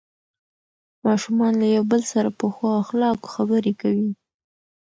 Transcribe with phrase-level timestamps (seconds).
[1.05, 4.09] ماشومان له یو بل سره په ښو اخلاقو خبرې کوي